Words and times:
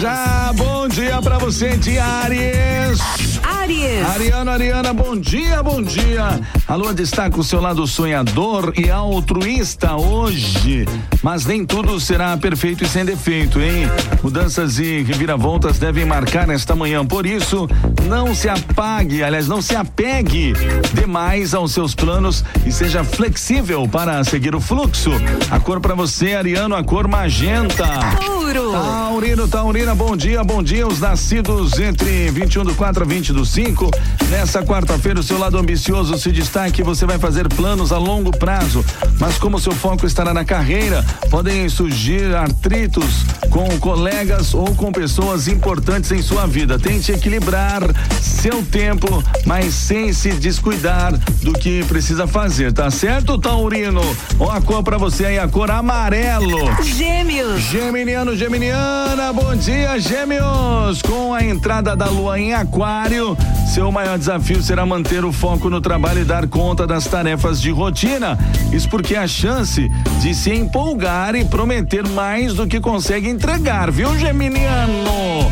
Já, 0.00 0.50
bom 0.54 0.88
dia 0.88 1.20
pra 1.20 1.36
você 1.36 1.76
de. 1.76 3.29
Aries. 3.60 4.06
Ariana, 4.14 4.52
Ariana, 4.52 4.92
bom 4.92 5.16
dia, 5.16 5.62
bom 5.62 5.82
dia. 5.82 6.40
A 6.66 6.74
lua 6.74 6.94
destaca 6.94 7.38
o 7.38 7.44
seu 7.44 7.60
lado 7.60 7.86
sonhador 7.86 8.72
e 8.76 8.90
altruísta 8.90 9.96
hoje. 9.96 10.86
Mas 11.22 11.44
nem 11.44 11.66
tudo 11.66 12.00
será 12.00 12.36
perfeito 12.36 12.84
e 12.84 12.88
sem 12.88 13.04
defeito, 13.04 13.60
hein? 13.60 13.86
Mudanças 14.22 14.78
e 14.78 15.02
reviravoltas 15.02 15.78
devem 15.78 16.06
marcar 16.06 16.48
esta 16.48 16.74
manhã. 16.74 17.04
Por 17.04 17.26
isso, 17.26 17.68
não 18.08 18.34
se 18.34 18.48
apague, 18.48 19.22
aliás, 19.22 19.46
não 19.46 19.60
se 19.60 19.76
apegue 19.76 20.54
demais 20.94 21.52
aos 21.52 21.72
seus 21.72 21.94
planos 21.94 22.44
e 22.64 22.72
seja 22.72 23.04
flexível 23.04 23.86
para 23.86 24.24
seguir 24.24 24.54
o 24.54 24.60
fluxo. 24.60 25.10
A 25.50 25.60
cor 25.60 25.80
para 25.80 25.94
você, 25.94 26.34
Ariano, 26.34 26.74
a 26.74 26.82
cor 26.82 27.06
magenta. 27.06 27.86
Touro. 28.24 28.72
Taurino, 28.72 29.48
Taurina, 29.48 29.94
bom 29.94 30.16
dia, 30.16 30.42
bom 30.42 30.62
dia. 30.62 30.86
Os 30.86 31.00
nascidos 31.00 31.78
entre 31.78 32.30
21 32.30 32.64
do 32.64 32.74
4 32.74 33.02
a 33.02 33.06
20 33.06 33.32
do 33.32 33.44
5. 33.44 33.59
Nessa 34.30 34.62
quarta-feira, 34.62 35.20
o 35.20 35.22
seu 35.22 35.38
lado 35.38 35.58
ambicioso 35.58 36.16
se 36.16 36.32
destaque. 36.32 36.82
Você 36.82 37.04
vai 37.04 37.18
fazer 37.18 37.46
planos 37.48 37.92
a 37.92 37.98
longo 37.98 38.30
prazo, 38.30 38.82
mas 39.18 39.36
como 39.36 39.60
seu 39.60 39.72
foco 39.72 40.06
estará 40.06 40.32
na 40.32 40.44
carreira, 40.44 41.04
podem 41.30 41.68
surgir 41.68 42.34
atritos 42.34 43.26
com 43.50 43.68
colegas 43.78 44.54
ou 44.54 44.74
com 44.74 44.90
pessoas 44.90 45.46
importantes 45.46 46.10
em 46.10 46.22
sua 46.22 46.46
vida. 46.46 46.78
Tente 46.78 47.12
equilibrar 47.12 47.82
seu 48.22 48.62
tempo, 48.62 49.22
mas 49.44 49.74
sem 49.74 50.12
se 50.12 50.30
descuidar 50.32 51.12
do 51.42 51.52
que 51.52 51.84
precisa 51.84 52.26
fazer, 52.26 52.72
tá 52.72 52.90
certo, 52.90 53.36
Taurino? 53.36 54.00
Ó, 54.38 54.50
a 54.50 54.60
cor 54.60 54.82
pra 54.82 54.96
você 54.96 55.26
aí, 55.26 55.38
a 55.38 55.48
cor 55.48 55.70
amarelo. 55.70 56.58
Gêmeos. 56.82 57.60
Geminiano, 57.60 58.34
Geminiana, 58.34 59.32
bom 59.32 59.54
dia, 59.54 59.98
Gêmeos! 59.98 61.02
Com 61.02 61.34
a 61.34 61.44
entrada 61.44 61.94
da 61.94 62.06
lua 62.06 62.38
em 62.38 62.54
Aquário, 62.54 63.36
seu 63.72 63.92
maior 63.92 64.18
desafio 64.18 64.62
será 64.62 64.84
manter 64.84 65.24
o 65.24 65.32
foco 65.32 65.70
no 65.70 65.80
trabalho 65.80 66.22
e 66.22 66.24
dar 66.24 66.48
conta 66.48 66.86
das 66.86 67.06
tarefas 67.06 67.60
de 67.60 67.70
rotina. 67.70 68.36
Isso 68.72 68.88
porque 68.88 69.14
a 69.14 69.28
chance 69.28 69.88
de 70.20 70.34
se 70.34 70.50
empolgar 70.50 71.34
e 71.34 71.44
prometer 71.44 72.06
mais 72.08 72.54
do 72.54 72.66
que 72.66 72.80
consegue 72.80 73.28
entregar, 73.28 73.90
viu, 73.90 74.18
Geminiano? 74.18 75.50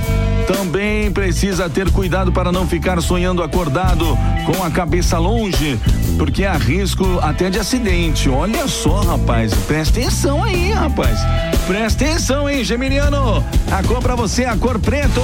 Também 0.49 1.11
precisa 1.13 1.69
ter 1.69 1.91
cuidado 1.91 2.33
para 2.33 2.51
não 2.51 2.67
ficar 2.67 3.01
sonhando 3.01 3.43
acordado 3.43 4.19
com 4.45 4.65
a 4.65 4.71
cabeça 4.71 5.19
longe, 5.19 5.79
porque 6.19 6.45
há 6.45 6.55
risco 6.55 7.05
até 7.23 7.51
de 7.51 7.59
acidente. 7.59 8.29
Olha 8.29 8.67
só, 8.67 9.01
rapaz, 9.01 9.55
presta 9.67 10.01
atenção 10.01 10.43
aí, 10.43 10.73
rapaz. 10.73 11.21
Presta 11.67 12.05
atenção, 12.05 12.49
hein, 12.49 12.65
Geminiano? 12.65 13.45
A 13.71 13.83
cor 13.83 14.01
pra 14.01 14.15
você, 14.17 14.45
a 14.45 14.57
cor 14.57 14.79
preto. 14.79 15.21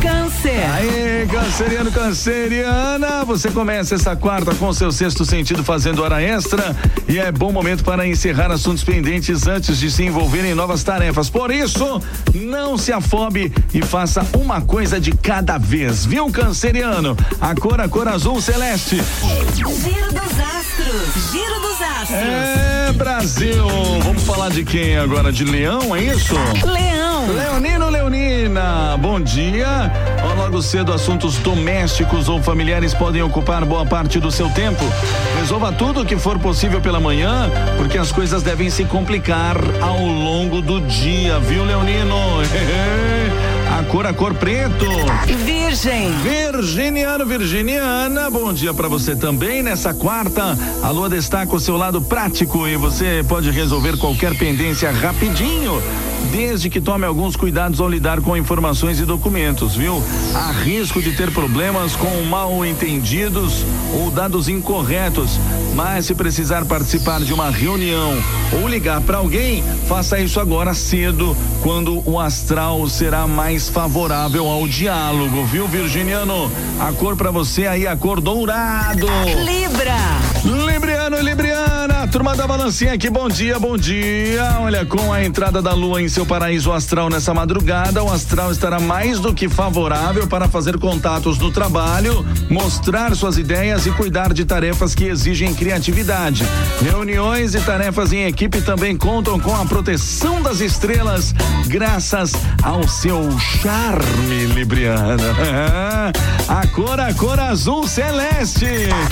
Câncer. 0.00 0.64
Aê, 0.74 1.15
canceriano, 1.36 1.92
canceriana, 1.92 3.24
você 3.26 3.50
começa 3.50 3.94
essa 3.94 4.16
quarta 4.16 4.54
com 4.54 4.72
seu 4.72 4.90
sexto 4.90 5.22
sentido 5.22 5.62
fazendo 5.62 6.02
hora 6.02 6.22
extra 6.22 6.74
e 7.06 7.18
é 7.18 7.30
bom 7.30 7.52
momento 7.52 7.84
para 7.84 8.06
encerrar 8.06 8.50
assuntos 8.50 8.82
pendentes 8.82 9.46
antes 9.46 9.78
de 9.78 9.90
se 9.90 10.02
envolver 10.02 10.46
em 10.46 10.54
novas 10.54 10.82
tarefas. 10.82 11.28
Por 11.28 11.50
isso, 11.50 12.00
não 12.34 12.78
se 12.78 12.90
afobe 12.90 13.52
e 13.74 13.82
faça 13.82 14.26
uma 14.34 14.62
coisa 14.62 14.98
de 14.98 15.12
cada 15.12 15.58
vez, 15.58 16.06
viu, 16.06 16.30
canceriano? 16.30 17.14
A 17.38 17.54
cor, 17.54 17.82
a 17.82 17.88
cor 17.88 18.08
azul 18.08 18.40
celeste. 18.40 18.96
Giro 19.54 20.12
dos 20.12 20.40
astros. 20.40 21.32
Giro 21.32 21.60
dos 21.60 21.82
astros. 21.82 22.18
É, 22.18 22.92
Brasil. 22.94 23.66
Vamos 24.02 24.22
falar 24.22 24.48
de 24.48 24.64
quem 24.64 24.96
agora? 24.96 25.30
De 25.30 25.44
leão, 25.44 25.94
é 25.94 26.02
isso? 26.02 26.34
Leão. 26.64 27.15
Leonino, 27.32 27.90
Leonina, 27.90 28.96
bom 28.98 29.20
dia. 29.20 29.90
Ó, 30.22 30.34
logo 30.34 30.62
cedo, 30.62 30.92
assuntos 30.92 31.36
domésticos 31.38 32.28
ou 32.28 32.42
familiares 32.42 32.94
podem 32.94 33.22
ocupar 33.22 33.64
boa 33.64 33.84
parte 33.84 34.20
do 34.20 34.30
seu 34.30 34.48
tempo. 34.50 34.84
Resolva 35.38 35.72
tudo 35.72 36.02
o 36.02 36.04
que 36.04 36.16
for 36.16 36.38
possível 36.38 36.80
pela 36.80 37.00
manhã, 37.00 37.50
porque 37.76 37.98
as 37.98 38.12
coisas 38.12 38.42
devem 38.42 38.70
se 38.70 38.84
complicar 38.84 39.56
ao 39.80 39.98
longo 39.98 40.60
do 40.60 40.80
dia, 40.80 41.38
viu, 41.40 41.64
Leonino? 41.64 42.16
A 43.78 43.82
cor, 43.82 44.06
a 44.06 44.14
cor 44.14 44.32
preto. 44.32 44.86
Virgem. 45.44 46.10
Virginiano, 46.22 47.26
Virginiana, 47.26 48.30
bom 48.30 48.50
dia 48.50 48.72
para 48.72 48.88
você 48.88 49.14
também. 49.14 49.62
Nessa 49.62 49.92
quarta, 49.92 50.56
a 50.82 50.90
lua 50.90 51.10
destaca 51.10 51.54
o 51.54 51.60
seu 51.60 51.76
lado 51.76 52.00
prático 52.00 52.66
e 52.66 52.74
você 52.76 53.22
pode 53.28 53.50
resolver 53.50 53.98
qualquer 53.98 54.34
pendência 54.38 54.90
rapidinho, 54.90 55.82
desde 56.30 56.68
que 56.68 56.80
tome 56.80 57.04
alguns 57.04 57.36
cuidados 57.36 57.80
ao 57.80 57.88
lidar 57.88 58.20
com 58.20 58.36
informações 58.36 59.00
e 59.00 59.04
documentos, 59.04 59.74
viu? 59.74 60.02
Há 60.34 60.52
risco 60.52 61.00
de 61.00 61.12
ter 61.12 61.30
problemas 61.30 61.94
com 61.96 62.22
mal 62.22 62.64
entendidos 62.64 63.64
ou 63.94 64.10
dados 64.10 64.48
incorretos, 64.48 65.38
mas 65.74 66.06
se 66.06 66.14
precisar 66.14 66.64
participar 66.64 67.20
de 67.20 67.32
uma 67.32 67.50
reunião 67.50 68.14
ou 68.52 68.68
ligar 68.68 69.00
para 69.00 69.18
alguém, 69.18 69.62
faça 69.86 70.18
isso 70.18 70.40
agora 70.40 70.74
cedo, 70.74 71.36
quando 71.62 72.02
o 72.08 72.18
astral 72.18 72.88
será 72.88 73.26
mais 73.26 73.68
favorável 73.68 74.48
ao 74.48 74.66
diálogo, 74.68 75.44
viu, 75.46 75.66
Virginiano? 75.66 76.50
A 76.78 76.92
cor 76.92 77.16
para 77.16 77.30
você 77.30 77.66
aí, 77.66 77.86
a 77.86 77.96
cor 77.96 78.20
dourado. 78.20 79.06
Libra. 79.44 79.96
Libriano 80.44 81.20
Libriana, 81.20 81.65
turma 82.16 82.34
da 82.34 82.46
balancinha 82.46 82.94
aqui, 82.94 83.10
bom 83.10 83.28
dia, 83.28 83.58
bom 83.58 83.76
dia. 83.76 84.56
Olha, 84.60 84.86
com 84.86 85.12
a 85.12 85.22
entrada 85.22 85.60
da 85.60 85.74
lua 85.74 86.00
em 86.00 86.08
seu 86.08 86.24
paraíso 86.24 86.72
astral 86.72 87.10
nessa 87.10 87.34
madrugada, 87.34 88.02
o 88.02 88.10
astral 88.10 88.50
estará 88.50 88.80
mais 88.80 89.20
do 89.20 89.34
que 89.34 89.50
favorável 89.50 90.26
para 90.26 90.48
fazer 90.48 90.78
contatos 90.78 91.36
no 91.36 91.52
trabalho, 91.52 92.24
mostrar 92.48 93.14
suas 93.14 93.36
ideias 93.36 93.84
e 93.84 93.90
cuidar 93.90 94.32
de 94.32 94.46
tarefas 94.46 94.94
que 94.94 95.04
exigem 95.04 95.54
criatividade. 95.54 96.42
Reuniões 96.80 97.54
e 97.54 97.60
tarefas 97.60 98.14
em 98.14 98.24
equipe 98.24 98.62
também 98.62 98.96
contam 98.96 99.38
com 99.38 99.54
a 99.54 99.66
proteção 99.66 100.40
das 100.40 100.60
estrelas, 100.60 101.34
graças 101.66 102.32
ao 102.62 102.88
seu 102.88 103.30
charme, 103.38 104.46
Libriana. 104.54 105.36
A 106.48 106.64
cor, 106.68 107.00
a 107.00 107.12
cor 107.12 107.40
azul 107.40 107.88
celeste. 107.88 108.66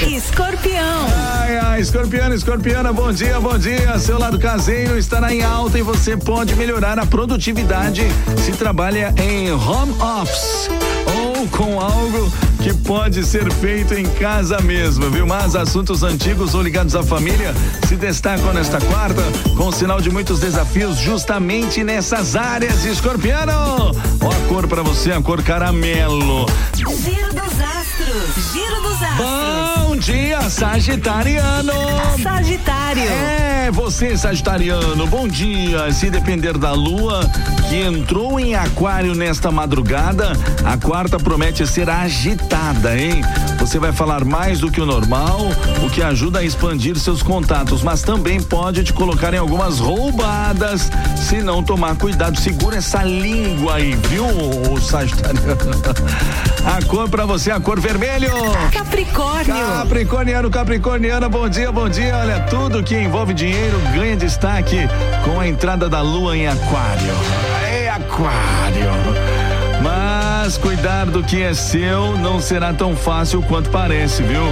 Escorpião. 0.06 1.06
Ai, 1.40 1.58
ai, 1.58 1.80
escorpiano, 1.80 2.32
escorpiana, 2.32 2.92
bom 2.94 3.12
dia, 3.12 3.40
bom 3.40 3.58
dia. 3.58 3.98
Seu 3.98 4.18
lado 4.18 4.38
caseiro 4.38 4.96
estará 4.96 5.34
em 5.34 5.42
alta 5.42 5.78
e 5.78 5.82
você 5.82 6.16
pode 6.16 6.54
melhorar 6.54 6.98
a 6.98 7.04
produtividade 7.04 8.02
se 8.38 8.52
trabalha 8.52 9.12
em 9.18 9.50
home 9.52 9.92
office 10.00 10.70
ou 11.14 11.46
com 11.48 11.80
algo 11.80 12.32
que 12.62 12.72
pode 12.72 13.24
ser 13.24 13.52
feito 13.54 13.94
em 13.94 14.06
casa 14.06 14.60
mesmo, 14.60 15.10
viu? 15.10 15.26
Mas 15.26 15.56
assuntos 15.56 16.02
antigos 16.02 16.54
ou 16.54 16.62
ligados 16.62 16.94
à 16.94 17.02
família 17.02 17.52
se 17.88 17.96
destacam 17.96 18.54
nesta 18.54 18.80
quarta 18.80 19.22
com 19.56 19.70
sinal 19.72 20.00
de 20.00 20.10
muitos 20.10 20.40
desafios 20.40 20.96
justamente 20.96 21.82
nessas 21.82 22.36
áreas, 22.36 22.84
escorpiano. 22.84 23.52
Ó 24.20 24.30
a 24.30 24.48
cor 24.48 24.66
para 24.68 24.82
você, 24.82 25.12
a 25.12 25.20
cor 25.20 25.42
caramelo. 25.42 26.46
Giro 26.74 27.34
dos 27.34 27.83
Giro 28.14 28.80
dos 28.80 29.02
astros. 29.02 29.88
Bom 29.88 29.96
dia, 29.96 30.48
Sagitariano. 30.48 31.72
Sagitário. 32.22 33.02
É, 33.02 33.70
você, 33.72 34.16
Sagitariano, 34.16 35.04
bom 35.08 35.26
dia. 35.26 35.92
Se 35.92 36.10
depender 36.10 36.56
da 36.56 36.70
lua, 36.70 37.28
que 37.68 37.82
entrou 37.82 38.38
em 38.38 38.54
Aquário 38.54 39.16
nesta 39.16 39.50
madrugada, 39.50 40.32
a 40.64 40.76
quarta 40.76 41.18
promete 41.18 41.66
ser 41.66 41.90
agitada, 41.90 42.96
hein? 42.96 43.20
Você 43.58 43.80
vai 43.80 43.92
falar 43.92 44.24
mais 44.24 44.60
do 44.60 44.70
que 44.70 44.80
o 44.80 44.86
normal, 44.86 45.40
o 45.84 45.90
que 45.90 46.00
ajuda 46.00 46.38
a 46.38 46.44
expandir 46.44 46.96
seus 46.96 47.20
contatos, 47.20 47.82
mas 47.82 48.02
também 48.02 48.40
pode 48.40 48.84
te 48.84 48.92
colocar 48.92 49.34
em 49.34 49.38
algumas 49.38 49.80
roubadas 49.80 50.88
se 51.16 51.42
não 51.42 51.64
tomar 51.64 51.96
cuidado. 51.96 52.38
Segura 52.38 52.76
essa 52.76 53.02
língua 53.02 53.74
aí, 53.74 53.96
viu, 54.08 54.24
Sagitariano? 54.80 55.58
A 56.64 56.82
cor 56.86 57.10
pra 57.10 57.26
você, 57.26 57.50
a 57.50 57.60
cor 57.60 57.78
vermelho. 58.04 58.32
Capricórnio. 58.72 59.54
Capricorniano, 59.54 60.50
Capricorniana, 60.50 61.28
bom 61.28 61.48
dia, 61.48 61.72
bom 61.72 61.88
dia. 61.88 62.16
Olha, 62.16 62.40
tudo 62.40 62.82
que 62.82 62.94
envolve 62.94 63.32
dinheiro 63.32 63.78
ganha 63.94 64.16
destaque 64.16 64.78
com 65.24 65.40
a 65.40 65.48
entrada 65.48 65.88
da 65.88 66.00
lua 66.02 66.36
em 66.36 66.46
Aquário. 66.46 67.14
É 67.70 67.88
Aquário. 67.88 68.90
Mas 69.82 70.56
cuidar 70.56 71.06
do 71.06 71.22
que 71.22 71.42
é 71.42 71.52
seu 71.52 72.16
não 72.18 72.40
será 72.40 72.72
tão 72.72 72.96
fácil 72.96 73.42
quanto 73.42 73.70
parece, 73.70 74.22
viu? 74.22 74.42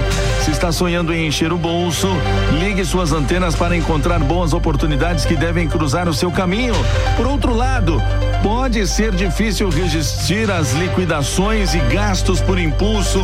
Se 0.43 0.51
está 0.51 0.71
sonhando 0.71 1.13
em 1.13 1.27
encher 1.27 1.51
o 1.51 1.57
bolso, 1.57 2.07
ligue 2.59 2.83
suas 2.85 3.11
antenas 3.11 3.55
para 3.55 3.75
encontrar 3.75 4.19
boas 4.19 4.53
oportunidades 4.53 5.25
que 5.25 5.35
devem 5.35 5.67
cruzar 5.67 6.07
o 6.07 6.13
seu 6.13 6.31
caminho. 6.31 6.75
Por 7.15 7.25
outro 7.25 7.55
lado, 7.55 8.01
pode 8.43 8.85
ser 8.85 9.15
difícil 9.15 9.69
resistir 9.69 10.51
às 10.51 10.73
liquidações 10.73 11.73
e 11.73 11.79
gastos 11.79 12.41
por 12.41 12.59
impulso 12.59 13.19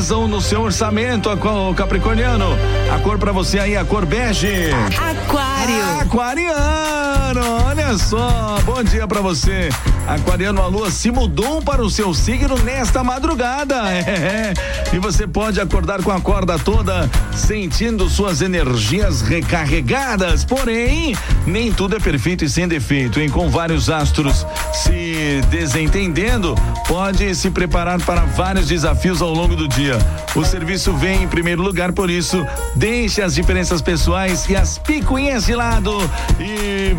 pesam 0.00 0.26
no 0.26 0.40
seu 0.40 0.62
orçamento, 0.62 1.28
Capricorniano. 1.74 2.46
A 2.90 2.98
cor 3.00 3.18
para 3.18 3.32
você 3.32 3.58
aí, 3.58 3.76
a 3.76 3.84
cor 3.84 4.06
bege. 4.06 4.70
Aquário. 4.72 6.00
Aquariano, 6.00 7.69
só, 7.98 8.58
bom 8.64 8.82
dia 8.82 9.06
para 9.06 9.20
você. 9.20 9.68
Aquariano, 10.06 10.62
a 10.62 10.66
lua 10.66 10.90
se 10.90 11.10
mudou 11.10 11.60
para 11.62 11.82
o 11.82 11.90
seu 11.90 12.12
signo 12.14 12.56
nesta 12.58 13.02
madrugada. 13.02 13.80
É. 14.20 14.52
E 14.92 14.98
você 14.98 15.26
pode 15.26 15.60
acordar 15.60 16.02
com 16.02 16.10
a 16.10 16.20
corda 16.20 16.58
toda, 16.58 17.08
sentindo 17.34 18.08
suas 18.08 18.42
energias 18.42 19.22
recarregadas. 19.22 20.44
Porém, 20.44 21.16
nem 21.46 21.72
tudo 21.72 21.96
é 21.96 22.00
perfeito 22.00 22.44
e 22.44 22.48
sem 22.48 22.66
defeito, 22.66 23.20
hein? 23.20 23.28
Com 23.28 23.48
vários 23.48 23.88
astros 23.88 24.44
se 24.72 25.40
desentendendo, 25.48 26.54
pode 26.88 27.34
se 27.34 27.50
preparar 27.50 28.00
para 28.00 28.22
vários 28.22 28.66
desafios 28.66 29.22
ao 29.22 29.32
longo 29.32 29.54
do 29.54 29.68
dia. 29.68 29.96
O 30.34 30.44
serviço 30.44 30.92
vem 30.94 31.22
em 31.22 31.28
primeiro 31.28 31.62
lugar, 31.62 31.92
por 31.92 32.10
isso, 32.10 32.44
deixe 32.74 33.22
as 33.22 33.34
diferenças 33.34 33.80
pessoais 33.80 34.48
e 34.48 34.56
as 34.56 34.78
picuinhas 34.78 35.46
de 35.46 35.54
lado 35.54 35.92
e 36.38 36.96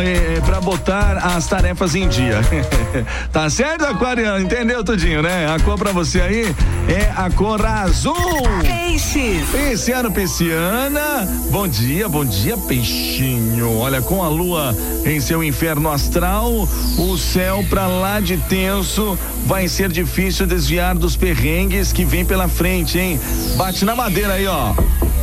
é, 0.00 0.23
para 0.44 0.60
botar 0.60 1.18
as 1.18 1.46
tarefas 1.46 1.94
em 1.94 2.08
dia. 2.08 2.40
tá 3.32 3.48
certo, 3.50 3.84
Aquariano? 3.84 4.40
Entendeu, 4.40 4.82
Tudinho, 4.82 5.22
né? 5.22 5.46
A 5.46 5.58
cor 5.60 5.78
para 5.78 5.92
você 5.92 6.20
aí 6.20 6.54
é 6.88 7.12
a 7.16 7.30
cor 7.30 7.64
azul. 7.64 8.14
Peixes. 8.62 9.48
Pisciano, 9.50 10.10
pisciana. 10.10 11.26
Bom 11.50 11.68
dia, 11.68 12.08
bom 12.08 12.24
dia, 12.24 12.56
peixinho. 12.56 13.78
Olha, 13.78 14.00
com 14.00 14.22
a 14.22 14.28
lua 14.28 14.74
em 15.04 15.20
seu 15.20 15.42
inferno 15.42 15.90
astral, 15.90 16.68
o 16.98 17.18
céu 17.18 17.64
para 17.68 17.86
lá 17.86 18.20
de 18.20 18.36
tenso 18.36 19.18
vai 19.46 19.68
ser 19.68 19.90
difícil 19.90 20.46
desviar 20.46 20.94
dos 20.94 21.16
perrengues 21.16 21.92
que 21.92 22.04
vem 22.04 22.24
pela 22.24 22.48
frente, 22.48 22.98
hein? 22.98 23.20
Bate 23.56 23.84
na 23.84 23.94
madeira 23.94 24.34
aí, 24.34 24.46
ó. 24.46 24.74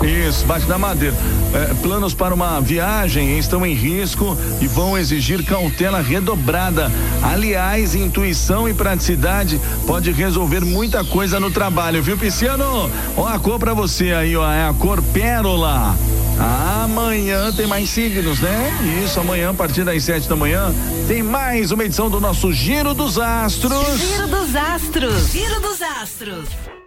Isso, 0.03 0.45
bate 0.45 0.65
na 0.67 0.77
madeira. 0.77 1.15
É, 1.53 1.73
planos 1.75 2.13
para 2.13 2.33
uma 2.33 2.59
viagem 2.59 3.37
estão 3.37 3.65
em 3.65 3.73
risco 3.73 4.37
e 4.59 4.67
vão 4.67 4.97
exigir 4.97 5.43
cautela 5.45 6.01
redobrada. 6.01 6.91
Aliás, 7.21 7.93
intuição 7.93 8.67
e 8.67 8.73
praticidade 8.73 9.59
pode 9.85 10.11
resolver 10.11 10.61
muita 10.61 11.03
coisa 11.03 11.39
no 11.39 11.51
trabalho, 11.51 12.01
viu, 12.01 12.17
Pisciano? 12.17 12.89
Ó, 13.15 13.27
a 13.27 13.37
cor 13.37 13.59
para 13.59 13.73
você 13.73 14.11
aí, 14.11 14.35
ó, 14.35 14.49
é 14.51 14.67
a 14.67 14.73
cor 14.73 15.01
pérola. 15.01 15.95
Amanhã 16.39 17.51
tem 17.51 17.67
mais 17.67 17.89
signos, 17.89 18.39
né? 18.39 19.03
Isso, 19.03 19.19
amanhã, 19.19 19.51
a 19.51 19.53
partir 19.53 19.83
das 19.83 20.03
sete 20.03 20.27
da 20.27 20.35
manhã, 20.35 20.73
tem 21.07 21.21
mais 21.21 21.71
uma 21.71 21.83
edição 21.83 22.09
do 22.09 22.19
nosso 22.19 22.51
Giro 22.51 22.93
dos 22.93 23.19
Astros. 23.19 23.99
Giro 23.99 24.27
dos 24.27 24.55
Astros. 24.55 25.31
Giro 25.31 25.59
dos 25.59 25.81
Astros. 25.81 26.71